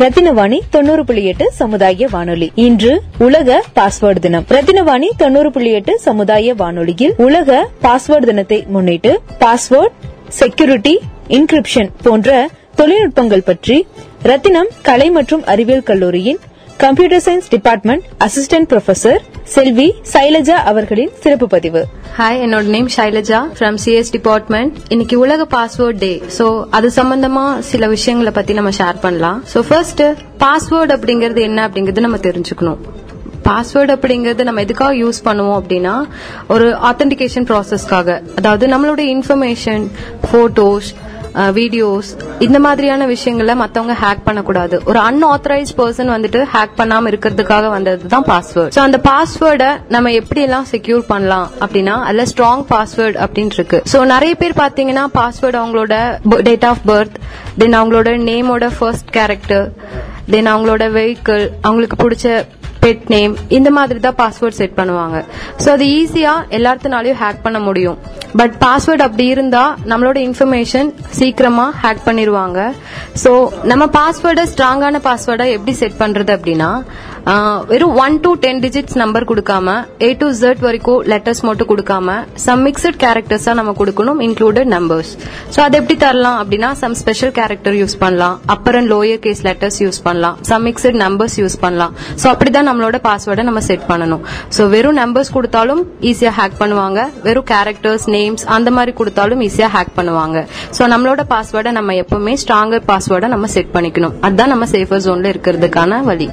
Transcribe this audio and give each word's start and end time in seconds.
ரத்தினவாணி 0.00 0.58
தொண்ணூறு 0.70 1.04
புள்ளி 1.04 1.24
எட்டு 1.24 1.52
சமுதாய 1.52 2.08
வானொலி. 2.10 2.52
இன்று 2.54 2.90
உலக 3.18 3.64
பாஸ்வேர்டு 3.76 4.18
தினம். 4.18 4.44
ரத்தினவாணி 4.48 5.08
தொண்ணூறு 5.16 5.50
புள்ளி 5.50 5.70
எட்டு 5.70 5.98
சமுதாய 5.98 6.54
வானொலியில் 6.54 7.14
உலக 7.18 7.48
பாஸ்வேர்டு 7.82 8.24
தினத்தை 8.24 8.58
முன்னிட்டு 8.66 9.12
பாஸ்வேர்ட் 9.40 9.96
செக்யூரிட்டி 10.28 10.94
இன்கிரிப்ஷன் 11.28 11.90
போன்ற 12.02 12.30
தொழில்நுட்பங்கள் 12.76 13.44
பற்றி 13.44 13.76
ரத்தினம் 14.22 14.70
கலை 14.82 15.10
மற்றும் 15.10 15.44
அறிவியல் 15.44 15.82
கல்லூரியின் 15.82 16.40
computer 16.76 17.24
science 17.26 17.48
department 17.48 18.04
assistant 18.20 18.70
professor 18.72 19.20
செல்வி 19.52 19.86
சைலஜா 20.12 20.56
அவர்களின் 20.70 21.12
சிறப்பு 21.22 21.46
பதிவு. 21.52 21.82
ஹாய் 22.16 22.40
என்னோட 22.44 22.66
name 22.74 22.88
Shailaja 22.96 23.38
from 23.58 23.76
CS 23.84 24.10
department 24.16 24.74
இன்னைக்கு 24.94 25.16
உலக 25.24 25.46
பாஸ்வேர்ட் 25.54 26.00
டே 26.04 26.10
ஸோ 26.38 26.46
அது 26.76 26.88
சம்பந்தமா 26.96 27.44
சில 27.70 27.86
விஷயங்களை 27.94 28.32
பத்தி 28.38 28.52
நம்ம 28.58 28.70
ஷேர் 28.78 28.98
பண்ணலாம். 29.04 29.38
ஸோ 29.52 29.60
ஃபர்ஸ்ட் 29.68 30.02
பாஸ்வேர்டு 30.44 30.94
அப்படிங்கிறது 30.96 31.42
என்ன 31.48 31.68
அப்படிங்கறது 31.68 32.04
நம்ம 32.06 32.20
தெரிஞ்சுக்கணும். 32.28 32.80
பாஸ்வேர்டு 33.48 33.94
அப்படிங்கறது 33.96 34.44
நம்ம 34.48 34.62
எதுக்காக 34.66 34.94
யூஸ் 35.02 35.20
பண்ணுவோம் 35.28 35.58
அப்படின்னா 35.60 35.94
ஒரு 36.54 36.68
ஆத்தென்டிகேஷன் 36.90 37.48
ப்ராசஸ்க்காக 37.52 38.18
அதாவது 38.40 38.66
நம்மளோட 38.74 39.04
இன்ஃபர்மேஷன் 39.16 39.86
போட்டோஸ் 40.30 40.90
வீடியோஸ் 41.58 42.10
இந்த 42.46 42.58
மாதிரியான 42.66 43.06
விஷயங்களை 43.12 43.54
மத்தவங்க 43.62 43.94
ஹேக் 44.02 44.24
பண்ணக்கூடாது. 44.24 44.76
ஒரு 44.90 44.98
அன்ஆத்தரைஸ் 45.08 45.72
பர்சன் 45.80 46.12
வந்துட்டு 46.14 46.40
ஹேக் 46.54 46.74
பண்ணாம 46.80 47.10
இருக்கிறதுக்காக 47.12 47.68
வந்தது 47.76 48.10
தான் 48.14 48.26
பாஸ்வேர்ட் 48.32 48.74
ஸோ 48.76 48.82
அந்த 48.86 49.00
பாஸ்வேர்டை 49.08 49.70
நம்ம 49.94 50.12
எப்படி 50.20 50.42
எல்லாம் 50.46 50.68
செக்யூர் 50.72 51.04
பண்ணலாம் 51.12 51.48
அப்படின்னா 51.60 51.94
அதுல 52.08 52.26
ஸ்ட்ராங் 52.32 52.64
பாஸ்வேர்டு 52.74 53.18
அப்படின்னு 53.24 53.56
இருக்கு. 53.58 53.80
ஸோ 53.92 54.00
நிறைய 54.14 54.34
பேர் 54.42 54.58
பாத்தீங்கன்னா 54.64 55.06
பாஸ்வேர்டு 55.18 55.60
அவங்களோட 55.62 55.94
டேட் 56.48 56.68
ஆஃப் 56.72 56.84
பர்த் 56.90 57.16
தென் 57.62 57.78
அவங்களோட 57.80 58.10
நேமோட 58.28 58.70
ஃபர்ஸ்ட் 58.78 59.10
கேரக்டர் 59.18 59.66
தென் 60.34 60.50
அவங்களோட 60.54 60.86
வெஹிக்கிள் 60.98 61.44
அவங்களுக்கு 61.62 61.98
பிடிச்ச 62.04 62.26
பெட் 62.84 63.06
நேம் 63.14 63.34
இந்த 63.58 63.70
மாதிரி 63.78 64.00
தான் 64.06 64.18
பாஸ்வேர்ட் 64.22 64.58
செட் 64.60 64.78
பண்ணுவாங்க. 64.80 65.18
ஸோ 65.62 65.68
அது 65.74 65.86
ஈஸியா 65.98 66.34
எல்லாத்தினாலையும் 66.58 67.20
ஹேக் 67.24 67.44
பண்ண 67.46 67.60
முடியும். 67.68 67.98
பட் 68.38 68.54
பாஸ்வேர்ட் 68.64 69.04
அப்படி 69.06 69.26
இருந்தா 69.34 69.64
நம்மளோட 69.90 70.18
இன்ஃபர்மேஷன் 70.28 70.88
சீக்கிரமா 71.18 71.66
ஹேக் 71.82 72.02
பண்ணிடுவாங்க 72.08 72.58
ஸோ 73.22 73.30
நம்ம 73.70 73.84
பாஸ்வேர்டை 73.98 74.44
ஸ்ட்ராங்கான 74.54 75.00
பாஸ்வேர்டை 75.06 75.46
எப்படி 75.58 75.74
செட் 75.82 76.00
பண்றது 76.02 76.32
அப்படின்னா 76.38 76.72
வெறும் 77.70 77.94
one 78.02 78.14
to 78.24 78.30
ten 78.42 78.60
digits 78.64 78.98
number 79.00 79.26
கொடுக்காம 79.30 79.68
ஏ 80.06 80.08
டு 80.20 80.26
ஜெட் 80.42 80.60
வரைக்கும் 80.66 81.00
லெட்டர்ஸ் 81.12 81.42
மட்டும் 81.48 81.68
கொடுக்காம 81.72 82.14
சம் 82.44 82.62
மிக்சட் 82.66 82.98
கேரக்டர்ஸாக 83.02 83.54
நம்ம 83.58 83.72
கொடுக்கணும் 83.80 84.20
இன்க்ளூடட் 84.26 84.70
நம்பர்ஸ் 84.76 85.10
ஸோ 85.54 85.58
அது 85.64 85.76
எப்படி 85.80 85.96
தரலாம் 86.04 86.38
அப்படின்னா 86.42 86.70
சம் 86.82 86.94
ஸ்பெஷல் 87.02 87.34
கேரக்டர் 87.38 87.76
யூஸ் 87.80 87.96
பண்ணலாம். 88.04 88.36
Upper 88.54 88.78
and 88.80 88.90
lower 88.94 89.20
case 89.26 89.42
letters 89.48 89.80
use 89.84 90.00
பண்ணலாம். 90.06 90.38
சம் 90.50 90.64
மிக்சட் 90.68 90.98
நம்பர்ஸ் 91.04 91.36
யூஸ் 91.42 91.58
பண்ணலாம். 91.64 91.92
ஸோ 92.22 92.26
அப்படிதான் 92.32 92.68
நம்மளோட 92.78 92.98
பாஸ்வேர்டை 93.06 93.44
நம்ம 93.46 93.60
செட் 93.68 93.86
பண்ணணும். 93.88 94.20
ஸோ 94.56 94.62
வெறும் 94.72 94.98
நம்பர்ஸ் 95.00 95.30
கொடுத்தாலும் 95.36 95.80
ஈஸியா 96.10 96.30
ஹேக் 96.36 96.58
பண்ணுவாங்க. 96.60 96.98
வெறும் 97.24 97.46
கேரக்டர்ஸ் 97.50 98.04
நேம்ஸ் 98.14 98.44
அந்த 98.56 98.68
மாதிரி 98.76 98.92
கொடுத்தாலும் 99.00 99.40
ஈஸியா 99.46 99.68
ஹேக் 99.76 99.90
பண்ணுவாங்க. 99.96 100.38
ஸோ 100.76 100.82
நம்மளோட 100.92 101.22
பாஸ்வேர்டை 101.32 101.72
நம்ம 101.78 101.94
எப்பவுமே 102.02 102.34
ஸ்ட்ராங்கர் 102.42 102.84
பாஸ்வேர்டை 102.90 103.30
நம்ம 103.34 103.48
செட் 103.54 103.72
பண்ணிக்கணும். 103.76 104.14
அதுதான் 104.26 104.52
நம்ம 104.54 104.68
சேஃபர் 104.74 105.02
ஜோன்ல 105.06 105.32
இருக்கிறதுக்கான 105.34 106.00
வழி. 106.10 106.28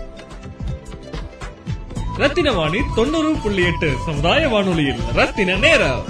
ரத்தின 2.24 2.52
வாணி 2.60 2.82
தொண்ணூறு 3.00 3.32
புள்ளி 3.46 3.66
எட்டு 3.72 3.90
சமுதாய 4.10 4.44
வானொலியில் 4.54 5.02
ரத்தின 5.22 5.58
நேரம். 5.66 6.04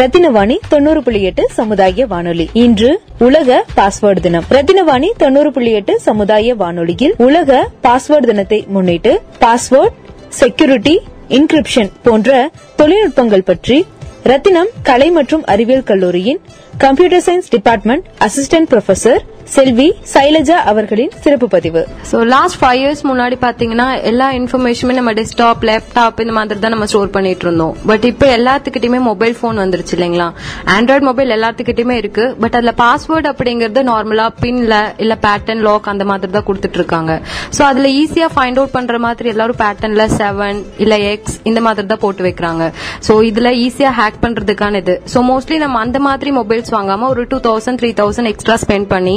ரத்தினவாணி 0.00 0.56
தொண்ணூறு 0.68 1.02
புள்ளி 1.02 1.22
எட்டு 1.22 1.42
சமுதாய 1.50 2.06
வானொலி. 2.06 2.50
இன்று 2.52 2.90
உலக 3.18 3.64
பாஸ்வேர்டு 3.76 4.20
தினம். 4.20 4.44
ரத்தினவாணி 4.50 5.08
தொண்ணூறு 5.16 5.50
புள்ளி 5.52 5.72
எட்டு 5.72 6.00
சமுதாய 6.00 6.54
வானொலியில் 6.54 7.14
உலக 7.18 7.68
பாஸ்வேர்டு 7.82 8.26
தினத்தை 8.26 8.64
முன்னிட்டு 8.68 9.12
பாஸ்வேர்ட் 9.40 9.96
செக்யூரிட்டி 10.28 10.94
இன்கிரிப்ஷன் 11.28 11.90
போன்ற 12.02 12.30
தொழில்நுட்பங்கள் 12.76 13.44
பற்றி 13.44 13.78
ரத்தினம் 14.22 14.70
கலை 14.82 15.10
மற்றும் 15.10 15.44
அறிவியல் 15.44 15.84
கல்லூரியின் 15.84 16.40
computer 16.78 17.24
science 17.26 17.50
department 17.50 18.06
assistant 18.20 18.70
professor 18.70 19.22
செல்வி 19.54 19.86
சைலஜா 20.12 20.56
அவர்களின் 20.70 21.14
சிறப்பு 21.22 21.46
பதிவு. 21.54 21.80
ஸோ 22.10 22.16
லாஸ்ட் 22.32 22.58
ஃபைவ் 22.60 22.80
இயர்ஸ் 22.80 23.02
முன்னாடி 23.10 23.36
பாத்தீங்கன்னா 23.44 23.86
எல்லா 24.10 24.26
இன்ஃபர்மேஷனுமே 24.38 24.94
நம்ம 24.98 25.12
டெஸ்க்டாப் 25.18 25.64
லேப்டாப் 25.68 26.20
இந்த 26.24 26.34
மாதிரி 26.36 26.60
தான் 26.64 26.74
நம்ம 26.74 26.86
ஸ்டோர் 26.92 27.10
பண்ணிட்டு 27.16 27.44
இருந்தோம். 27.46 27.72
பட் 27.90 28.04
இப்போ 28.10 28.26
எல்லாத்துக்கிட்டயுமே 28.36 29.00
மொபைல் 29.08 29.34
ஃபோன் 29.38 29.56
வந்துருச்சு 29.62 29.94
இல்லைங்களா? 29.96 30.28
ஆண்ட்ராய்டு 30.74 31.06
மொபைல் 31.08 31.34
எல்லாத்துக்கிட்டயுமே 31.36 31.96
இருக்கு. 32.02 32.26
பட் 32.42 32.56
அதுல 32.58 32.74
பாஸ்வேர்டு 32.82 33.30
அப்படிங்கறது 33.32 33.82
நார்மலா 33.90 34.26
பின்ல 34.44 34.76
இல்ல 35.04 35.16
பேட்டர்ன் 35.26 35.64
லாக் 35.68 35.90
அந்த 35.94 36.06
மாதிரி 36.10 36.32
தான் 36.36 36.46
கொடுத்துட்டு 36.50 36.80
இருக்காங்க. 36.80 37.14
ஸோ 37.58 37.64
அதுல 37.70 37.90
ஈஸியா 38.02 38.28
ஃபைண்ட் 38.36 38.60
அவுட் 38.62 38.74
பண்ற 38.76 38.98
மாதிரி 39.06 39.32
எல்லாரும் 39.34 39.60
பேட்டர்ன்ல 39.64 40.06
செவன் 40.20 40.60
இல்ல 40.84 41.00
எக்ஸ் 41.12 41.36
இந்த 41.52 41.62
மாதிரி 41.68 41.88
தான் 41.94 42.02
போட்டு 42.06 42.24
வைக்கிறாங்க. 42.28 42.62
ஸோ 43.08 43.14
இதுல 43.30 43.54
ஈஸியா 43.66 43.92
ஹேக் 44.00 44.22
பண்றதுக்கான 44.26 44.82
இது. 44.84 44.96
ஸோ 45.14 45.24
மோஸ்ட்லி 45.32 45.58
நம்ம 45.64 45.82
அந்த 45.86 45.98
மாதிரி 46.08 46.32
மொபைல்ஸ் 46.40 46.72
வாங்காம 46.78 47.10
ஒரு 47.16 47.24
two 47.34 47.40
thousand 47.50 47.80
three 47.82 47.92
thousand 48.04 48.32
extra 48.34 48.58
spend 48.66 48.90
பண்ணி 48.96 49.16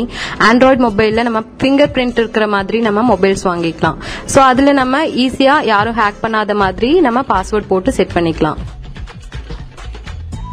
ஆண்ட்ராய்டு 0.50 0.84
மொபைல்ல 0.88 1.24
நம்ம 1.30 1.42
ஃபிங்கர் 1.60 1.94
பிரிண்ட் 1.96 2.22
இருக்கிற 2.22 2.48
மாதிரி 2.56 2.80
நம்ம 2.88 3.04
மொபைல்ஸ் 3.12 3.46
வாங்கிக்கலாம். 3.50 4.00
ஸோ 4.34 4.40
அதுல 4.52 4.74
நம்ம 4.82 5.04
ஈஸியா 5.26 5.58
யாரும் 5.72 6.00
ஹேக் 6.02 6.24
பண்ணாத 6.24 6.56
மாதிரி 6.64 6.92
நம்ம 7.08 7.26
பாஸ்வேர்ட் 7.34 7.70
போட்டு 7.74 7.92
செட் 8.00 8.16
பண்ணிக்கலாம். 8.18 8.60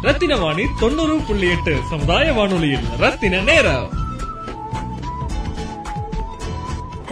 ரத்தின 0.07 0.35
வாணி 0.43 0.63
தொண்ணூறு 0.83 1.17
புள்ளி 1.29 1.49
எட்டு 1.55 1.73
சமுதாய 1.89 2.27
வானொலியில் 2.37 2.85
ரத்தின 3.01 3.41
நேரம். 3.49 3.89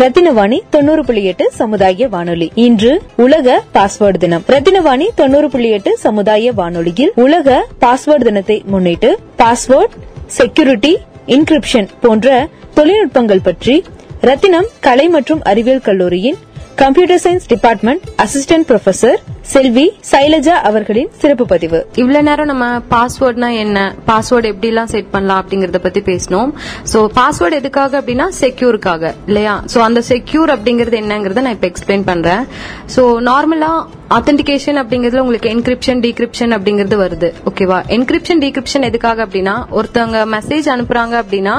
ரத்தினவாணி 0.01 0.57
தொண்ணூறு 0.73 1.01
புள்ளி 1.07 1.21
எட்டு 1.29 1.45
சமுதாய 1.57 2.07
வானொலி. 2.13 2.45
இன்று 2.65 2.91
உலக 3.23 3.55
பாஸ்வேர்டு 3.73 4.19
தினம். 4.23 4.43
ரத்தினவாணி 4.53 5.07
தொண்ணூறு 5.19 5.47
புள்ளி 5.53 5.69
எட்டு 5.77 5.91
சமுதாய 6.03 6.53
வானொலியில் 6.59 7.11
உலக 7.23 7.57
பாஸ்வேர்டு 7.81 8.27
தினத்தை 8.29 8.57
முன்னிட்டு 8.73 9.09
பாஸ்வேர்ட் 9.41 9.95
செக்யூரிட்டி 10.37 10.93
இன்கிரிப்ஷன் 11.35 11.89
போன்ற 12.03 12.27
தொழில்நுட்பங்கள் 12.77 13.47
பற்றி 13.47 13.75
ரத்தினம் 14.29 14.69
கலை 14.85 15.07
மற்றும் 15.15 15.41
அறிவியல் 15.51 15.83
கல்லூரியின் 15.87 16.39
computer 16.81 17.21
science 17.23 17.47
department 17.51 18.03
assistant 18.23 18.65
professor 18.69 19.17
செல்வி 19.53 19.83
சைலஜா 20.11 20.55
அவர்களின் 20.69 21.09
சிறப்பு 21.21 21.45
பதிவு. 21.45 21.79
இவ்வளவு 22.01 22.25
நேரம் 22.27 22.49
நம்ம 22.51 22.65
பாஸ்வேர்ட்னா 22.93 23.49
என்ன 23.63 23.77
பாஸ்வேர்டு 24.09 24.51
எப்படி 24.53 24.69
எல்லாம் 24.71 24.91
செட் 24.93 25.09
பண்ணலாம் 25.11 25.41
அப்படிங்கறத 25.41 25.79
பத்தி 25.85 26.01
பேசணும் 26.09 26.51
சோ 26.91 26.99
பாஸ்வேர்டு 27.19 27.59
எதுக்காக 27.61 28.01
அப்படின்னா 28.01 28.27
செக்யூருக்காக 28.41 29.13
இல்லையா? 29.29 29.55
சோ 29.73 29.79
அந்த 29.87 30.03
செக்யூர் 30.11 30.51
அப்படிங்கறது 30.55 30.99
என்னங்கறத 31.03 31.43
நான் 31.47 31.57
இப்ப 31.57 31.69
எக்ஸ்பிளைன் 31.71 32.05
பண்றேன். 32.11 32.43
சோ 32.95 33.03
நார்மலா 33.29 33.71
ஆத்தென்டிகேஷன் 34.15 34.77
அப்படிங்கறதுல 34.81 35.21
உங்களுக்கு 35.23 35.49
என்கிரிப்ஷன் 35.55 35.99
டிகிரிப்ஷன் 36.05 36.53
அப்படிங்கிறது 36.55 36.97
வருது. 37.01 37.27
ஓகேவா 37.49 37.77
என்கிரிப்ஷன் 37.95 38.41
டிகிரிப்ஷன் 38.43 38.85
எதுக்காக 38.87 39.25
அப்படின்னா 39.25 39.53
ஒருத்தவங்க 39.77 40.19
மெசேஜ் 40.35 40.67
அனுப்புறாங்க 40.75 41.15
அப்படின்னா 41.23 41.55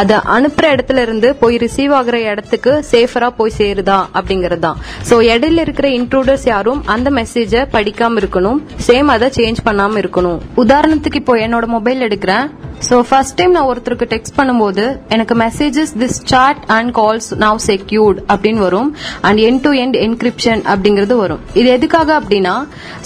அதை 0.00 0.16
அனுப்புற 0.36 0.72
இடத்துல 0.74 1.04
இருந்து 1.06 1.28
போய் 1.42 1.56
ரிசீவ் 1.64 1.94
ஆகுற 2.00 2.18
இடத்துக்கு 2.32 2.72
சேஃபரா 2.90 3.30
போய் 3.38 3.56
சேருதா 3.58 3.98
அப்படிங்கறது 4.18 4.62
தான். 4.66 4.80
சோ 5.10 5.16
இடையில 5.32 5.64
இருக்கிற 5.66 5.88
இன்ட்ரூடர்ஸ் 6.00 6.46
யாரும் 6.52 6.82
அந்த 6.96 7.10
மெசேஜை 7.20 7.62
படிக்காம 7.76 8.22
இருக்கணும். 8.24 8.60
சேம் 8.88 9.14
அதை 9.16 9.30
சேஞ்ச் 9.38 9.64
பண்ணாம 9.70 9.98
இருக்கணும். 10.04 10.38
உதாரணத்துக்கு 10.64 11.22
இப்போ 11.24 11.36
என்னோட 11.46 11.66
மொபைல் 11.76 12.06
எடுக்கிறேன். 12.08 12.46
ஸோ 12.86 12.96
ஃபர்ஸ்ட் 13.08 13.36
டைம் 13.38 13.52
நான் 13.56 13.68
ஒருத்தருக்கு 13.72 14.06
டெக்ஸ்ட் 14.12 14.36
பண்ணும்போது 14.38 14.84
எனக்கு 15.14 15.34
messages 15.42 15.92
this 16.02 16.18
chat 16.30 16.60
and 16.76 16.90
calls 16.98 17.28
now 17.44 17.58
secured 17.68 18.18
அப்படின்னு 18.32 18.60
வரும். 18.66 18.88
And 19.26 19.40
end 19.48 19.60
to 19.66 19.70
end 19.82 19.96
encryption 20.06 20.62
அப்படிங்கிறது 20.72 21.14
வரும். 21.22 21.40
இது 21.60 21.68
எதுக்காக 21.76 22.10
அப்படின்னா 22.20 22.54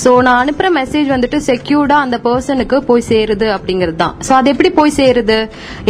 ஸோ 0.04 0.10
நான் 0.26 0.40
அனுப்புற 0.42 0.68
மெசேஜ் 0.78 1.08
வந்துட்டு 1.14 1.40
செக்யூர்டா 1.50 1.98
அந்த 2.06 2.16
பர்சனுக்கு 2.26 2.76
போய் 2.88 3.04
சேருது 3.10 3.46
அப்படிங்கிறது 3.56 3.98
தான். 4.02 4.14
ஸோ 4.28 4.32
அது 4.38 4.50
எப்படி 4.54 4.70
போய் 4.78 4.96
சேருது? 4.98 5.38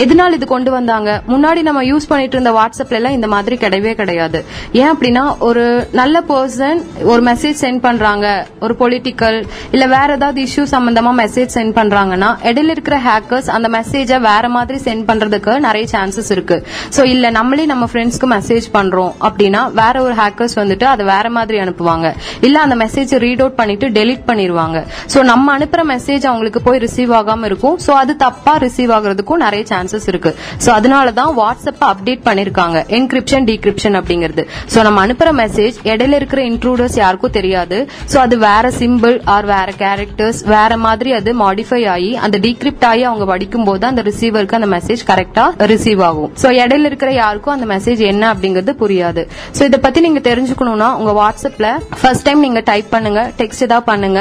எதனால 0.02 0.38
இது 0.38 0.48
கொண்டு 0.54 0.70
வந்தாங்க? 0.76 1.10
முன்னாடி 1.32 1.62
நம்ம 1.68 1.82
யூஸ் 1.90 2.08
பண்ணிட்டு 2.12 2.36
இருந்த 2.38 2.52
வாட்ஸ்அப்ல 2.58 2.98
எல்லாம் 3.00 3.16
இந்த 3.18 3.30
மாதிரி 3.34 3.58
கிடையவே 3.64 3.94
கிடையாது. 4.02 4.40
ஏன் 4.80 4.90
அப்படின்னா 4.92 5.24
ஒரு 5.48 5.64
நல்ல 6.00 6.22
பர்சன் 6.32 6.78
ஒரு 7.12 7.22
மெசேஜ் 7.30 7.58
சென்ட் 7.64 7.82
பண்றாங்க. 7.88 8.26
ஒரு 8.64 8.76
பொலிட்டிக்கல் 8.82 9.38
இல்ல 9.74 9.84
வேற 9.96 10.08
ஏதாவது 10.18 10.40
இஷ்யூ 10.48 10.66
சம்பந்தமா 10.76 11.14
மெசேஜ் 11.22 11.52
சென்ட் 11.58 11.76
பண்றாங்கன்னா 11.80 12.30
இடையில 12.50 12.76
இருக்கிற 12.76 12.98
ஹேக்கர்ஸ் 13.08 13.50
அந்த 13.56 13.70
மெசேஜை 13.78 14.20
வேற 14.30 14.44
மாதிரி 14.56 14.78
சென்ட் 14.86 15.04
பண்றதுக்கு 15.10 15.52
நிறைய 15.66 15.86
சான்சஸ் 15.94 16.30
இருக்கு. 16.36 16.56
சோ 16.96 17.02
இல்ல 17.14 17.30
நம்மளே 17.38 17.66
நம்ம 17.72 17.84
ஃப்ரெண்ட்ஸ்க்கு 17.92 18.28
மெசேஜ் 18.36 18.68
பண்றோம் 18.76 19.12
அப்படின்னா 19.28 19.62
வேற 19.80 19.96
ஒரு 20.06 20.14
ஹேக்கர்ஸ் 20.20 20.56
வந்துட்டு 20.62 20.86
அதை 20.92 21.04
வேற 21.12 21.26
மாதிரி 21.38 21.58
அனுப்புவாங்க. 21.64 22.06
இல்ல 22.46 22.56
அந்த 22.66 22.76
மெசேஜ் 22.84 23.12
ரீட் 23.24 23.42
அவுட் 23.44 23.58
பண்ணிட்டு 23.60 23.86
டெலிட் 23.98 24.24
பண்ணிடுவாங்க 24.30 24.78
சோ 25.12 25.18
நம்ம 25.32 25.46
அனுப்புற 25.58 25.82
மெசேஜ் 25.92 26.24
அவங்களுக்கு 26.30 26.62
போய் 26.66 26.82
ரிசீவ் 26.86 27.12
ஆகாம 27.20 27.44
இருக்கும். 27.50 27.76
சோ 27.86 27.92
அது 28.02 28.12
தப்பா 28.24 28.54
ரிசீவ் 28.64 28.92
ஆகுறதுக்கும் 28.96 29.42
நிறைய 29.44 29.64
சான்சஸ் 29.72 30.08
இருக்கு. 30.12 30.30
சோ 30.64 30.70
அதனால 30.78 31.12
தான் 31.20 31.32
வாட்ஸ்அப் 31.40 31.84
அப்டேட் 31.90 32.22
பண்ணிருக்காங்க. 32.28 32.78
என்கிரிப்ஷன் 32.98 33.46
டீக்ரிப்ஷன் 33.50 33.98
அப்படிங்கிறது. 34.00 34.44
சோ 34.74 34.78
நம்ம 34.88 35.04
அனுப்புற 35.06 35.30
மெசேஜ் 35.42 35.76
இடையில 35.92 36.20
இருக்கிற 36.20 36.42
இன்ட்ரூடர்ஸ் 36.50 36.98
யாருக்கும் 37.04 37.36
தெரியாது. 37.38 37.78
சோ 38.12 38.16
அது 38.26 38.38
வேற 38.48 38.72
சிம்பிள் 38.80 39.16
ஆர் 39.34 39.48
வேற 39.54 39.68
கேரக்டர்ஸ் 39.84 40.40
வேற 40.54 40.72
மாதிரி 40.86 41.12
அது 41.18 41.30
மாடிஃபை 41.44 41.80
ஆகி 41.94 42.10
அந்த 42.26 42.36
டிகிரிப்ட் 42.46 42.86
ஆகி 42.90 43.02
அவங்க 43.10 43.24
படிக்கும் 43.32 43.57
போது 43.64 43.86
அந்த 43.90 44.02
ரிசீவருக்கு 44.08 44.58
அந்த 44.60 44.68
மெசேஜ் 44.76 45.02
கரெக்டா 45.10 45.44
ரிசீவ் 45.72 46.02
ஆகும். 46.08 46.30
சோ 46.42 46.48
இடையில 46.62 46.90
இருக்கிற 46.90 47.10
யாருக்கும் 47.12 47.54
அந்த 47.56 47.68
மெசேஜ் 47.74 48.02
என்ன 48.12 48.24
அப்படிங்கிறது 48.34 48.74
புரியாது. 48.82 49.24
சோ 49.58 49.62
இத 49.68 49.78
பத்தி 49.86 50.00
நீங்க 50.06 50.22
தெரிஞ்சுக்கணும்னா 50.30 50.88
உங்க 51.00 51.14
வாட்ஸ்அப்ல 51.20 51.68
ஃபர்ஸ்ட் 52.00 52.26
டைம் 52.28 52.40
நீங்க 52.46 52.62
டைப் 52.70 52.90
பண்ணுங்க 52.94 53.22
டெக்ஸ்ட் 53.40 53.66
ஏதாவது 53.68 53.88
பண்ணுங்க. 53.92 54.20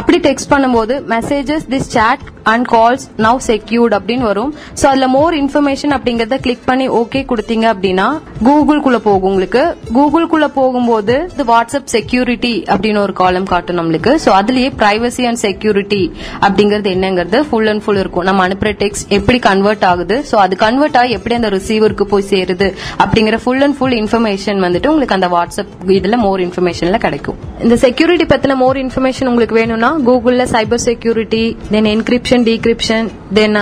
அப்படி 0.00 0.20
டெக்ஸ்ட் 0.28 0.52
பண்ணும்போது 0.54 0.96
messages 1.14 1.66
this 1.74 1.90
chat 1.96 2.24
and 2.52 2.68
calls 2.74 3.06
now 3.26 3.40
secured 3.50 3.96
அப்படின்னு 3.98 4.26
வரும். 4.30 4.52
சோ 4.80 4.84
அதுல 4.90 5.08
மோர் 5.16 5.36
இன்ஃபர்மேஷன் 5.42 5.94
அப்படிங்கறத 5.96 6.38
கிளிக் 6.46 6.66
பண்ணி 6.70 6.86
ஓகே 7.00 7.22
கொடுத்தீங்க 7.30 7.66
அப்படின்னா 7.74 8.08
கூகுள்குள்ள 8.48 9.00
போகும் 9.08 9.30
உங்களுக்கு. 9.32 9.62
கூகுள்குள்ள 9.96 10.46
போகும்போது 10.58 11.16
இது 11.34 11.44
வாட்ஸ்அப் 11.52 11.90
செக்யூரிட்டி 11.96 12.54
அப்படின்னு 12.72 13.00
ஒரு 13.06 13.14
காலம் 13.22 13.48
காட்டும் 13.52 13.78
நம்மளுக்கு. 13.80 14.12
சோ 14.24 14.30
அதுலயே 14.40 14.70
பிரைவசி 14.82 15.24
அண்ட் 15.30 15.42
செக்யூரிட்டி 15.46 16.02
அப்படிங்கறது 16.46 16.88
என்னங்கிறது 16.96 17.40
ஃபுல் 17.48 17.70
அண்ட் 17.72 17.84
ஃபுல் 17.84 18.00
இருக்கும். 18.02 18.26
நம்ம 18.28 18.46
அனுப்புற 18.48 18.72
டெக்ஸ்ட் 18.82 19.06
எப்படி 19.18 19.40
கன்வெர்ட் 19.48 19.84
ஆகுது? 19.90 20.18
சோ 20.30 20.36
அது 20.44 20.56
கன்வெர்ட் 20.64 20.98
ஆகி 21.02 21.16
எப்படி 21.18 21.36
அந்த 21.38 21.50
ரிசீவருக்கு 21.56 22.06
போய் 22.12 22.28
சேருது? 22.32 22.68
அப்படிங்கிற 23.04 23.38
ஃபுல் 23.44 23.64
அண்ட் 23.66 23.76
ஃபுல் 23.78 23.96
இன்ஃபர்மேஷன் 24.00 24.60
வந்துட்டு 24.66 24.90
உங்களுக்கு 24.92 25.16
அந்த 25.18 25.30
வாட்ஸ்அப் 25.36 25.72
இதுல 25.98 26.18
மோர் 26.26 26.42
இன்ஃபர்மேஷன்ல 26.46 26.98
கிடைக்கும். 27.06 27.38
இந்த 27.66 27.76
செக்யூரிட்டி 27.84 28.26
பத்தின 28.34 28.56
மோர் 28.64 28.78
இன்ஃபர்மேஷன் 28.84 29.30
உங்களுக்கு 29.32 29.56
வேணும்னா 29.60 29.90
கூகுள்ல 30.08 30.44
cyber 30.54 30.84
security 30.88 31.44
then 31.74 31.90
encryption 31.94 32.37
decryption 32.48 33.08
then 33.34 33.58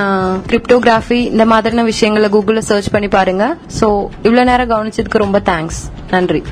cryptography 0.51 1.21
இந்த 1.33 1.47
மாதிரியான 1.53 1.87
விஷயங்களை 1.93 2.29
கூகுளில் 2.37 2.69
சர்ச் 2.71 2.91
பண்ணி 2.91 3.09
பாருங்க. 3.09 3.47
சோ 3.81 3.89
இவ்வளோ 4.23 4.45
நேரம் 4.53 4.71
கவனிச்சதுக்கு 4.71 5.25
ரொம்ப 5.27 5.41
தேங்க்ஸ் 5.51 5.83
நன்றி. 6.11 6.43